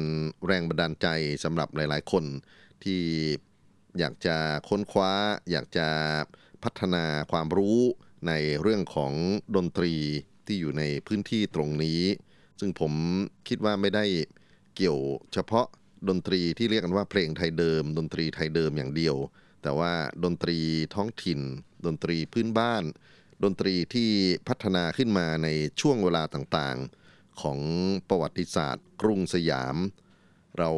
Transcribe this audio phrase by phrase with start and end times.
[0.46, 1.08] แรงบันดาลใจ
[1.44, 2.24] สำหรับหลาย ๆ คน
[2.84, 3.02] ที่
[4.00, 4.38] อยากจะ
[4.70, 5.12] ค้นคว้า
[5.52, 5.88] อยากจะ
[6.64, 7.80] พัฒนาความรู้
[8.28, 9.14] ในเรื่องของ
[9.56, 9.94] ดนตรี
[10.46, 12.02] ที่อยู่ในพื้นที่ตรงนี้
[12.60, 12.94] ซึ่งผม
[13.48, 14.06] คิดว่าไม่ได้
[14.76, 15.00] เกี่ยว
[15.34, 15.68] เฉพาะ
[16.10, 19.16] ดนตรีที่เรียกกันว่าเพลงไทยเดิม ดนตรีไทยเดิมอย่างเดียว
[19.64, 19.92] แต่ว่า
[20.24, 20.58] ดนตรี
[20.96, 21.40] ท้องถิ่น
[21.86, 22.84] ดนตรีพื้นบ้าน
[23.44, 24.10] ดนตรีที่
[24.48, 25.48] พัฒนาขึ้นมาใน
[25.82, 27.60] ช่วงเวลาต่างๆ ของ
[28.10, 29.76] ประวัติศาสตร์ กรุงสยาม
[30.60, 30.70] เรา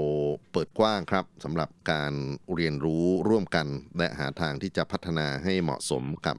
[0.52, 2.14] เปิดกว้างครับสำหรับการ
[2.54, 6.38] เรียนรู้ร่วมกัน และหาทางที่จะพัฒนาให้เหมาะสมกับ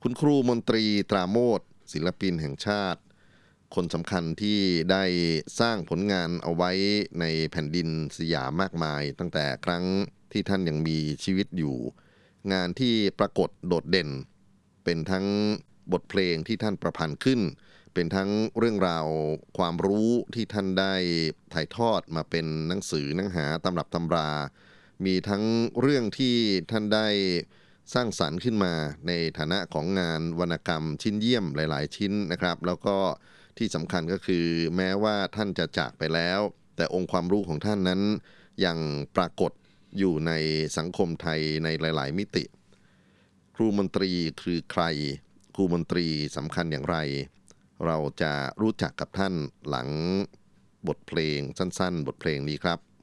[0.03, 1.61] คุณครูมนตรีตราโมท
[1.93, 3.01] ศิลปินแห่งชาติ
[3.75, 4.61] คนสำคัญที่
[4.91, 5.05] ได้
[5.61, 6.71] สร้างผลงานเอาไว้
[7.21, 7.89] ในแผ่นดิน
[8.19, 9.85] สยามมากมาย ตั้งแต่ครั้ง
[10.33, 11.77] ที่ท่านยังมีชีวิตอยู่
[12.53, 14.09] งานที่ปรากฏโดดเด่น
[14.85, 15.27] เป็นทั้ง
[15.93, 17.41] บทเพลงที่ท่านประพันธ์ขึ้น
[17.95, 19.07] เป็นทั้งเรื่องราว
[19.59, 20.95] ความรู้ที่ท่านได้
[21.55, 24.31] ถ่ายทอดมาเป็นหนังสือหนังหาตำรับตำรา
[25.05, 25.44] มีทั้ง
[25.81, 26.37] เรื่องที่
[26.71, 27.09] ท่านได้
[27.94, 28.72] สร้างสรรค์ขึ้นมา
[29.06, 32.97] ในฐานะของงานวรรณกรรมชิ้นเยี่ยมหลาย ๆ ชิ้นนะครับ แล้วก็
[33.59, 34.47] ที่สำคัญก็คือ
[34.77, 36.41] แม้ว่าท่านจะจากไปแล้ว
[36.77, 38.03] แต่องค์ความรู้ของท่านนั้น
[38.65, 38.78] ยัง
[39.16, 39.53] ปรากฏ
[39.99, 40.32] อยู่ใน
[40.77, 42.44] สังคมไทยในหลาย ๆ มิติ
[43.56, 44.11] ครูมนตรี
[44.43, 44.84] คือใคร
[45.55, 46.06] ครูมนตรี
[46.37, 46.97] สำคัญอย่างไร
[47.87, 48.32] เราจะ
[48.62, 49.34] รู้จักกับท่าน
[49.69, 49.88] หลัง
[50.88, 52.78] บทเพลงสั้น ๆ บทเพลงนี้ครับ「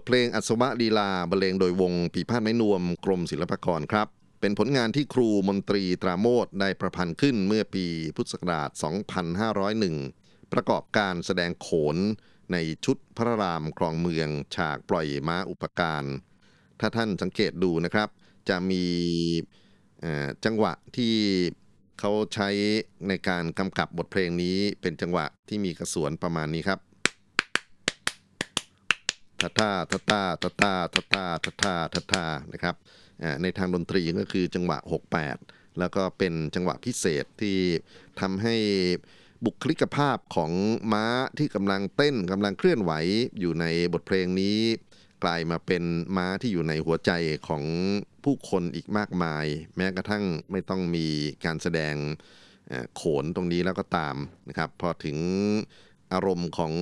[0.00, 4.08] ทเพลงอัศวะลีลาบรรเลงโดยวงปีพาดไม้นวมกรมศิลปากรครับ
[4.40, 7.84] เป็นผลงานที่ครูมนตรีตราโมดได้ประพันธ์ขึ้นเมื่อปี
[8.16, 8.70] พุทธศักราช
[9.80, 11.96] 2501 ประกอบการแสดงโขน
[12.52, 16.04] ในชุดพระรามครองเมือง ฉากปล่อยม้าอุปการ
[16.80, 18.08] ถ้าท่านสังเกตดูนะครับ
[18.48, 18.84] จะมี
[20.44, 21.14] จังหวะที่
[22.00, 22.48] เขาใช้
[23.08, 26.80] ในการกำกับบทเพลงนี้เป็นจังหวะที่มีกระสวนประมาณนี้ครับ
[29.42, 32.76] ทัตตาทัตตาทัตตาทัตตาทัตตาทัตตานะครับ
[33.42, 34.78] ในทางดนตรีก็คือจังหวะ
[35.28, 37.58] 68 แล้วก็เป็นจังหวะพิเศษที่
[38.20, 38.56] ทำให้
[39.44, 40.52] บุคลิกภาพของ
[40.92, 41.04] ม้า
[41.38, 42.92] ที่กำลังเต้นกำลังเคลื่อนไหว
[43.38, 44.58] อยู่ในบทเพลงนี้
[45.24, 45.82] กลายมาเป็น
[46.16, 47.10] ม้าที่อยู่ในหัวใจ
[47.48, 47.64] ของ
[48.24, 49.44] ผู้คนอีกมากมาย
[49.76, 51.06] แม้กระทั่งไม่ต้องมี
[51.44, 51.94] การแสดง
[52.96, 54.16] โขนตรงนี้แล้วก็ตาม
[54.48, 55.18] นะครับพอถึง
[56.12, 56.72] อารมณ์ของ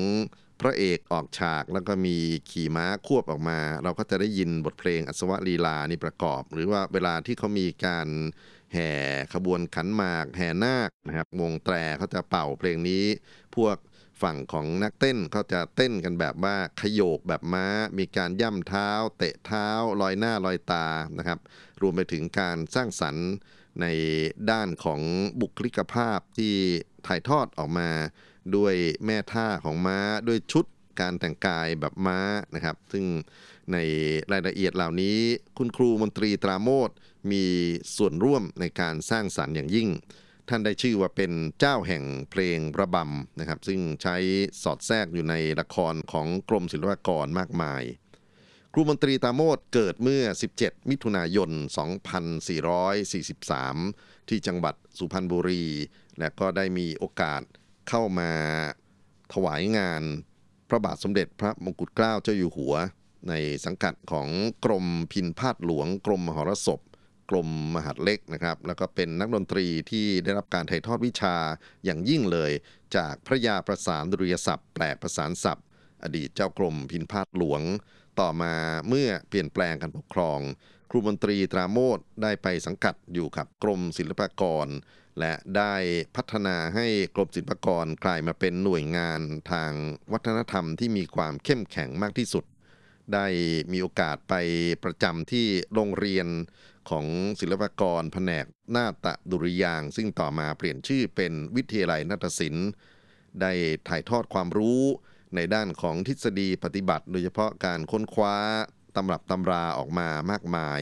[0.60, 2.16] พระเอกออกฉากแล้วก็มี
[2.50, 8.08] ขี่ม้าควบออกมา เราก็จะได้ยินบทเพลงอัศวลีลานี่ประกอบ หรือว่าเวลาที่เขามีการ
[8.72, 8.92] แห่
[9.34, 13.04] ขบวนขันหมากแห่นาคนะครับวงแตรเขาจะเป่าเพลงนี้
[13.56, 13.76] พวก
[14.22, 17.66] ฝั่งของนักเต้นเขาจะเต้นกันแบบว่าขยโยกแบบม้า
[17.98, 19.68] มีการย่ำเท้า เตะเท้า
[20.00, 20.86] ลอยหน้าลอยตา
[21.18, 21.38] นะครับ
[21.82, 23.28] รวมไปถึงการสร้างสรรค์
[23.80, 23.86] ใน
[24.50, 25.00] ด้านของ
[25.40, 26.54] บุคลิกภาพที่
[27.06, 27.90] ถ่ายทอดออกมา
[28.56, 28.74] ด้วย
[29.06, 30.64] แม่ท่าของม้าด้วยชุด
[31.00, 32.20] การแต่งกายแบบม้า
[32.54, 33.06] นะครับ ซึ่ง
[33.72, 33.76] ใน
[34.32, 35.18] รายละเอียดเหล่านี้
[35.58, 36.90] คุณครูมนตรีตราโมด
[37.32, 37.44] มี
[37.96, 39.88] ส่วนร่วมในการสร้างสรรค์อย่างยิ่ง
[40.48, 44.16] ท่านได้ชื่อว่าเป็นเจ้าแห่งเพลงระบำนะครับ ซึ่งใช้
[44.62, 47.82] สอดแทรกอยู่ในละครของกรมศิลปากรมากมาย
[48.72, 50.24] ครูมนตรีตาโมดเกิดเมื่อ
[50.56, 51.50] 17 มิถุนายน
[52.68, 55.64] 2443 ที่จังหวัดสุพรรณบุรี
[56.18, 57.42] และก็ได้มีโอกาส
[57.88, 58.30] เข้ามา
[59.32, 60.02] ถวายงาน
[60.68, 62.74] พระบาทสมเด็จพระมงกุฎเกล้าเจ้าอยู่หัว
[63.28, 64.28] ในสังกัดของ
[64.64, 66.80] กรมพินพาดหลวง กรมมหรสพ
[67.30, 71.36] กรมมหาดเล็กนะครับ แล้วก็เป็นนักดนตรีที่ได้รับการถ่ายทอดวิชา
[71.84, 72.52] อย่างยิ่งเลย
[72.96, 75.66] จากพระยาประสานดุริยศัพท์แปลประสานศัพท์
[76.02, 77.62] อดีตเจ้ากรมพินพาดหลวง
[78.20, 78.54] ต่อมา
[78.88, 80.40] เมื่อเปลี่ยนแปลงการปกครอง
[80.90, 84.66] ครูมนตรีตราโมดได้ไปสังกัดอยู่กับกรมศิลปากร
[85.18, 85.74] และได้
[86.16, 89.20] พัฒนาให้กรมศิลปากรกลายมาเป็นหน่วยงาน
[89.52, 89.72] ทาง
[90.12, 92.44] วัฒนธรรมที่มีความเข้มแข็งมากที่สุด
[93.14, 93.26] ได้
[93.72, 94.34] มีโอกาสไป
[94.84, 96.26] ประจำที่โรงเรียน
[96.90, 97.06] ของ
[97.40, 98.46] ศิลปากรแผนก
[98.76, 102.68] นาฏดุริยาง ซึ่งต่อมาเปลี่ยนชื่อเป็นวิทยาลัยนาฏศิลป์
[103.40, 103.52] ได้
[103.88, 104.82] ถ่ายทอดความรู้
[105.34, 108.36] ในด้านของทฤษฎีปฏิบัติ โดยเฉพาะการค้นคว้า
[108.96, 110.80] ตำรับตำราออกมามากมาย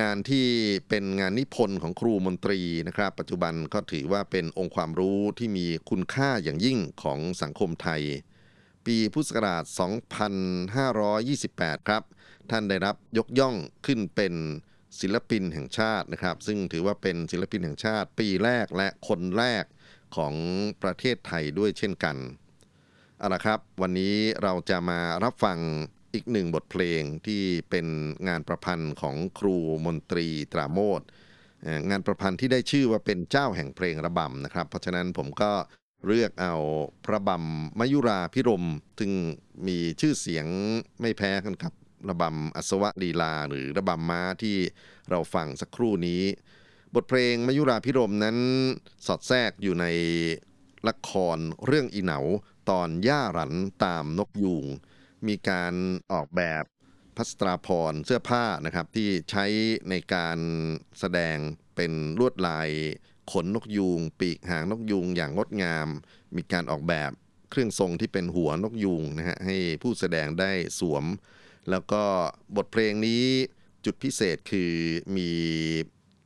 [0.00, 0.46] งานที่
[0.88, 8.02] เป็นงานนิพนธ์ของครูมนตรีนะครับ ปัจจุบันก็ถือว่าเป็นองค์ความรู้ที่มีคุณค่าอย่างยิ่งของสังคมไทย
[8.86, 9.64] ปีพุทธศักราช
[11.00, 12.02] 2528 ครับ
[12.50, 14.34] ท่านได้รับยกย่องขึ้นเป็น
[15.00, 19.64] ศิลปินแห่งชาตินะครับ ซึ่งถือว่าเป็นศิลปินแห่งชาติ ปีแรกและคนแรก
[20.16, 20.34] ของ
[20.82, 22.16] ประเทศไทยด้วยเช่นกัน
[23.18, 25.58] เอาละครับ วันนี้เราจะมารับฟัง
[26.14, 27.86] อีกหนึ่งบทเพลงที่เป็น
[28.28, 29.56] งานประพันธ์ของครู
[29.86, 31.02] มนตรีตราโมด
[31.90, 35.52] งานประพันธ์ที่ได้ชื่อว่าเป็นเจ้าแห่งเพลงระบำนะครับ เพราะฉะนั้นผมก็
[36.06, 36.54] เลือกเอา
[37.06, 38.64] พระบำมยุราพิรม
[38.98, 39.12] ซึ่ง
[39.66, 40.46] มีชื่อเสียง
[41.00, 41.72] ไม่แพ้กันกับ
[42.08, 44.56] ระบำอัศวลีลา หรือระบำม้าที่
[45.10, 46.22] เราฟังสักครู่นี้
[46.94, 48.36] บทเพลงมยุราพิรมนั้น
[49.06, 49.86] สอดแทรกอยู่ใน
[50.88, 52.18] ละครเรื่องอีเหนา
[52.70, 53.52] ตอนย่าหรัน
[53.84, 54.66] ตามนกยูง
[55.28, 55.74] มีการ
[56.12, 56.64] ออกแบบ
[57.16, 59.44] พัสตราพรเสื้อผ้านะครับที่ใช้
[59.90, 60.38] ในการ
[61.00, 61.36] แสดง
[61.76, 62.70] เป็นลวดลาย
[63.32, 65.88] ขนนกยูง ปีกหางนกยูงอย่างงดงาม
[66.36, 67.10] มีการออกแบบ
[67.50, 71.04] เครื่องทรงที่เป็นหัวนกยูงนะฮะให้ผู้แสดงได้สวม
[71.70, 72.02] แล้วก็
[72.56, 73.24] บทเพลงนี้
[73.84, 74.72] จุดพิเศษคือ
[75.16, 75.30] มี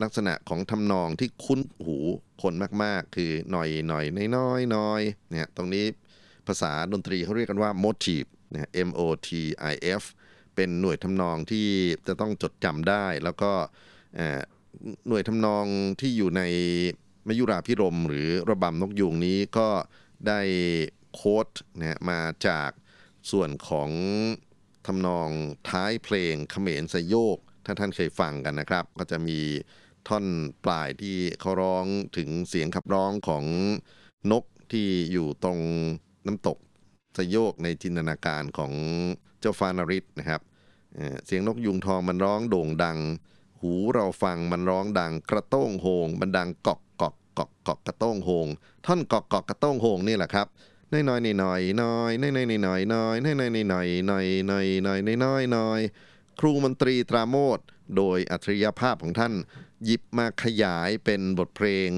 [0.02, 1.96] ลักษณะของทำนองที่คุ้นหู
[2.42, 4.04] คนมากๆ คือหน่อยหน่อย
[4.36, 5.00] น้อยน้อย
[5.30, 5.84] เนี่ยตรงนี้
[6.46, 10.02] ภาษาดนตรีเขาเรียกกันว่า motif นะ M นะ MOTIF
[10.54, 11.68] เป็นหน่วยทำนองที่
[12.06, 13.52] จะต้องจดจำได้ แล้วก็
[15.08, 15.64] หน่วยทำนอง
[16.00, 16.42] ที่อยู่ใน
[17.28, 19.68] มยุราพิรมหรือระบำนกยูงนี้ก็
[20.26, 20.40] ได้
[21.14, 22.70] โค้ดนะมาจาก
[23.30, 23.90] ส่วนของ
[24.86, 25.28] ทำนอง
[25.68, 29.38] ท้ายเพลงเขมรสยโยก ถ้าท่านเคยฟังกันนะครับ ก็จะมี
[30.08, 30.26] ท่อน
[30.64, 31.86] ปลายที่เขาร้อง
[32.16, 33.44] ถึงเสียงขับร้องของ
[34.30, 35.58] นกที่อยู่ตรง
[36.26, 36.58] น้ำตก
[37.16, 38.72] สยโยกในจินตนาการของ
[39.40, 40.42] เจ้าฟานาริสนะครับ
[41.26, 42.98] เสียงนกยุงทองมันร้องโด่งดัง
[43.60, 48.46] หูเราฟังมันร้องดังกระต้งโฮงมันดังกอกกอกกอกกอกกระต้งโฮง
[48.86, 50.46] ท่อนกอกกอกกระต้งโฮงนี่แหละครับ
[50.92, 55.80] น้อยน้อยน้อยน้อยน้อยน้อยน้อยน้อยน้อยน้อยน้อยน้อยน้อยน้อยน้อยน้อยน้อยน้อย
[56.40, 57.58] ครูมนตรีตราโมด
[57.96, 59.34] โดยอัจฉริยภาพของท่าน
[59.84, 61.90] หยิบมาขยายเป็นบทเพลง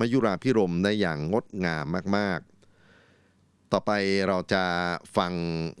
[0.00, 2.53] มยุราพิรมได้อย่างงดงามมากๆ
[3.76, 3.96] ต่อไป
[4.28, 4.64] เราจะ
[5.16, 5.32] ฟัง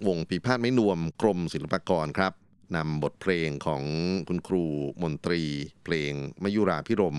[0.08, 2.32] วงปีพาดไม่นวมกรมศิลปากรครับ
[2.76, 3.82] นำบทเพลงของ
[4.28, 4.64] คุณครู
[5.02, 5.42] มนตรี
[5.84, 7.18] เพลงมยุราพิรม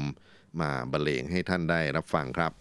[0.61, 2.51] มาบรรเลงให้ท่านได้รับฟังครับ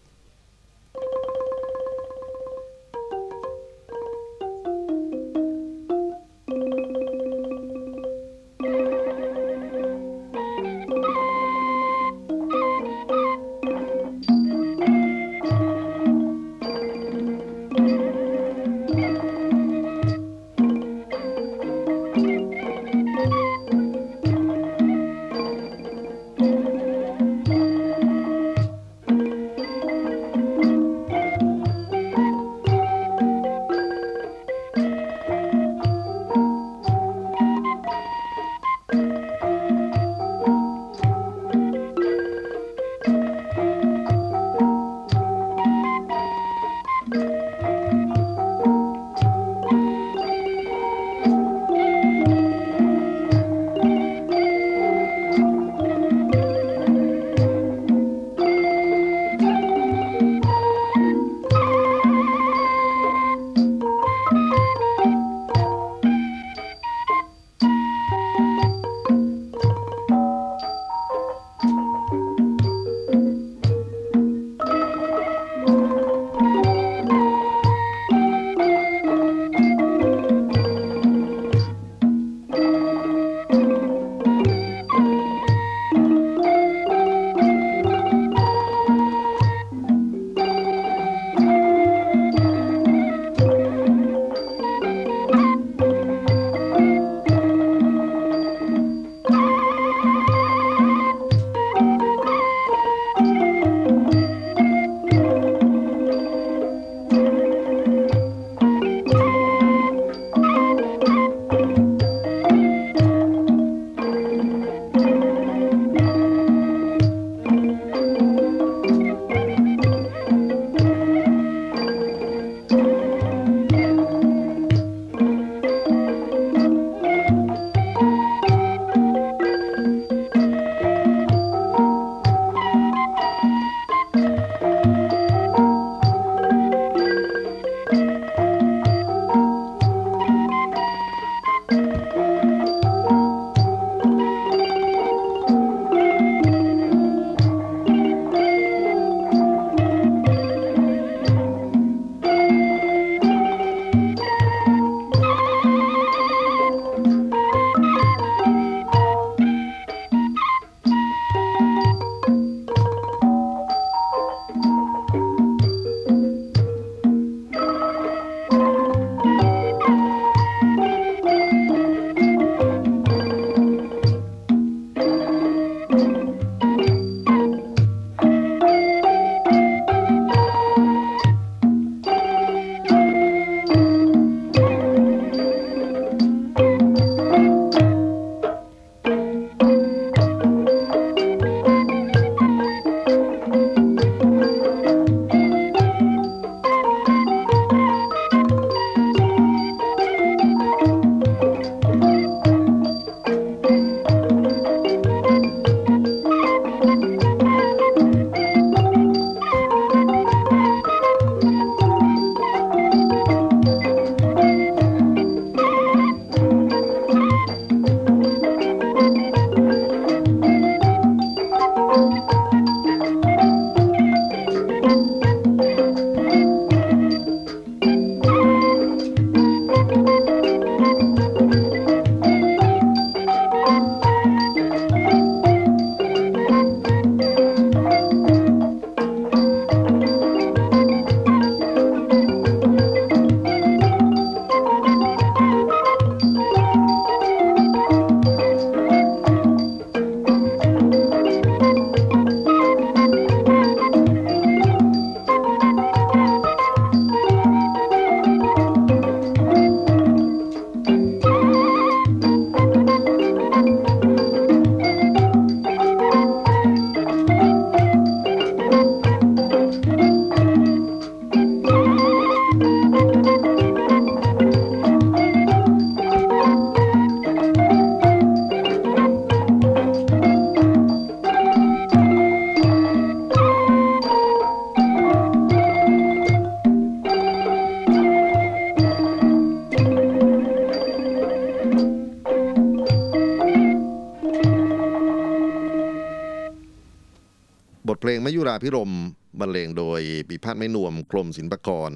[298.07, 298.93] เพลงมยุราพิรม
[299.41, 301.93] บรรเลงโดยปิพาทไม่นวมกรมศิลปากร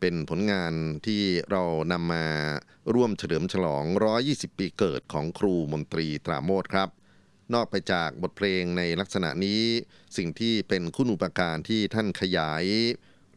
[0.00, 0.72] เป็นผลงาน
[1.06, 2.26] ที่เรานำมา
[2.94, 3.84] ร่วมเฉลิมฉลอง
[4.22, 6.88] 120 ปีเกิดของครูมนตรีตราโมทครับ
[7.54, 9.62] นอกไปจากบทเพลงในลักษณะนี้
[10.16, 12.64] สิ่งที่เป็นคุณูปการที่ท่านขยาย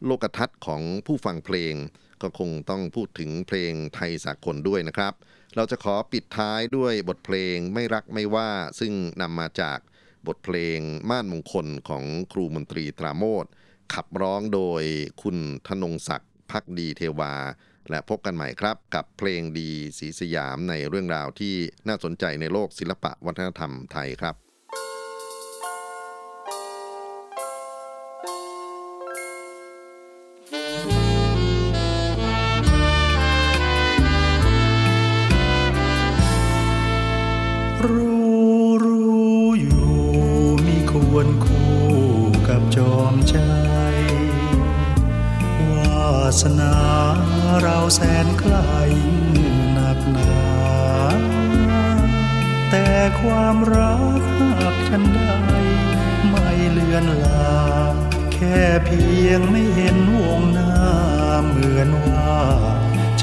[0.04, 1.74] โลกทัศน์ของผู้ฟังเพลง
[2.22, 5.12] ก็คงต้องพูดถึงเพลงไทยสากลด้วยนะครับ
[5.56, 9.78] เราจะขอปิดท้ายด้วยบทเพลงไม่รักไม่ว่าซึ่งนำมาจาก
[10.26, 10.78] บทเพลง
[11.10, 13.44] ม่านมงคลของครูมนตรีตราโมท
[13.94, 14.82] ขับร้องโดย
[15.22, 15.36] คุณ
[15.68, 17.34] ธนงศักดิ์พักดีเทวา
[17.90, 21.54] และพบกันใหม่ครับ กับเพลงดีสีสยามในเรื่องราวที่
[21.88, 24.34] น่าสนใจในโลกศิลปะวัฒนธรรมไทยครับ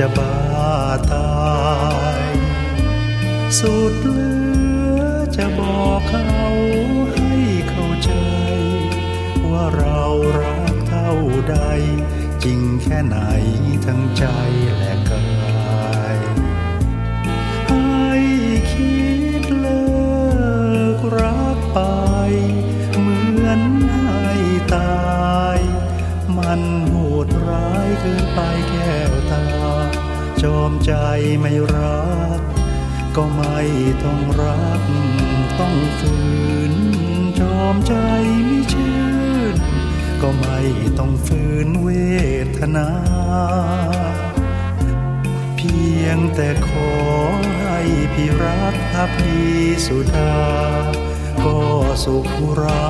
[0.03, 0.35] จะบ้า
[1.13, 1.31] ตา
[2.27, 2.29] ย
[3.59, 4.33] สุดเหลื
[4.99, 5.01] อ
[5.37, 6.41] จะบอกเขา
[7.13, 7.33] ให้
[7.69, 8.11] เข้าใจ
[9.49, 10.01] ว่าเรา
[10.41, 11.13] รักเท่า
[11.49, 11.57] ใด
[12.43, 13.17] จริงแค่ไหน
[13.85, 14.25] ทั้งใจ
[14.77, 15.27] และกา
[16.15, 16.17] ย
[17.67, 18.15] ให้
[18.71, 18.99] คิ
[19.41, 19.83] ดเลิ
[20.97, 21.79] กรักไป
[22.99, 23.61] เหมือน
[23.93, 24.29] ให้
[24.75, 25.59] ตาย
[26.37, 29.43] มันโหดร้ายเกินไปแก้วตา
[30.43, 30.93] จอมใจ
[31.39, 32.03] ไม่รั
[32.39, 32.41] ก
[33.15, 33.59] ก็ไม่
[34.03, 34.81] ต้องรัก
[35.59, 36.17] ต้องฝื
[36.71, 36.73] น
[37.39, 37.93] จอมใจ
[38.45, 38.99] ไม่ชื่
[39.53, 39.55] น
[40.21, 40.59] ก็ไม่
[40.99, 41.89] ต้องฝืนเว
[42.57, 42.89] ทนา
[45.55, 46.91] เพียงแต่ขอ
[47.61, 47.79] ให้
[48.13, 49.43] พี่รักพักดี
[49.85, 50.35] สุดา
[51.43, 51.57] ก็
[52.03, 52.87] สุขรา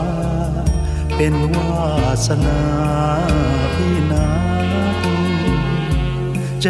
[1.16, 1.90] เป็นวา
[2.28, 2.62] สนา
[6.64, 6.70] ใจ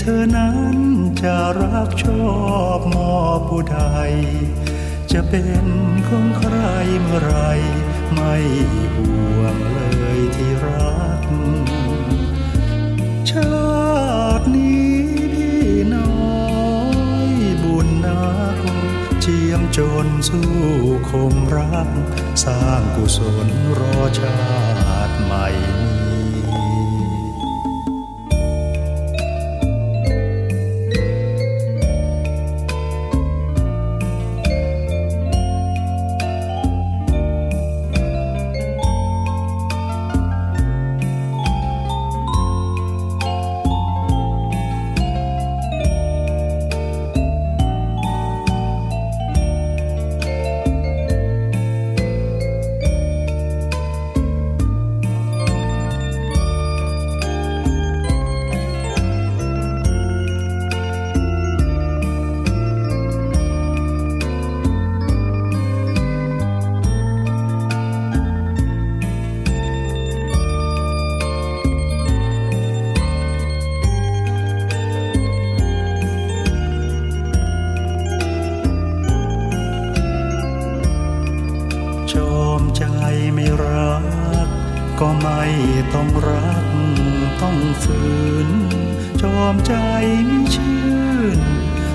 [0.00, 0.76] เธอนั้น
[1.22, 2.32] จะรักชอ
[2.78, 3.78] บมอบผู้ใด
[5.12, 5.66] จะเป็น
[6.08, 6.56] ของใคร
[7.02, 7.36] เมื่อไร
[8.14, 8.34] ไม่
[8.94, 9.78] ห่วงเล
[10.18, 11.22] ยที่รัก
[13.30, 13.62] ชา
[14.38, 14.92] ตินี้
[15.34, 16.42] พี่น้อ
[17.26, 17.30] ย
[17.62, 18.58] บุญนัก
[19.20, 20.52] เจียมจนสู้
[21.08, 21.88] คมรัก
[22.44, 24.40] สร้างกุศลรอชา
[25.08, 25.48] ติใหม่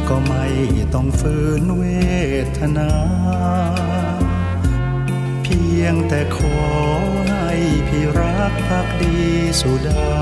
[0.10, 0.48] ก็ไม่
[0.94, 1.84] ต้องฝืนเว
[2.58, 2.92] ทนา
[5.44, 6.60] เพียงแต่ขอ
[7.30, 7.52] ให้
[7.88, 9.18] พี่รักพักดี
[9.62, 10.16] สุดา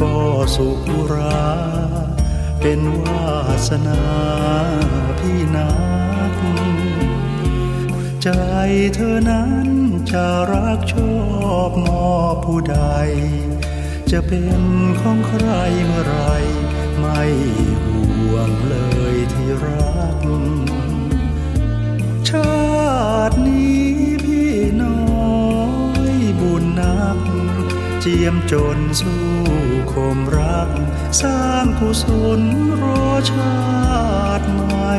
[0.00, 0.14] ก็
[0.56, 0.80] สุข
[1.12, 1.48] รา
[2.60, 3.32] เป็นวา
[3.68, 4.00] สนา
[5.18, 5.70] พี่นั
[6.30, 6.32] ก
[8.22, 8.28] ใจ
[8.94, 9.68] เธอนั้น
[10.10, 11.14] จะรักชอ
[11.68, 12.78] บมอบผู้ใด
[14.10, 14.60] จะเป็น
[15.00, 15.48] ของใคร
[15.86, 16.16] เมื่อไร
[16.98, 17.22] ไม่
[18.34, 18.76] วงเล
[19.14, 20.18] ยที่รัก
[22.28, 22.74] ชา
[23.30, 23.84] ตินี้
[24.24, 25.54] พี่น้อ
[26.10, 27.18] ยบุญนัก
[28.00, 29.24] เจียมจนสู้
[29.92, 30.70] คมรัก
[31.22, 32.04] สร้างกุศ
[32.38, 32.40] ล
[32.82, 33.58] รอชา
[34.40, 34.94] ติใหม่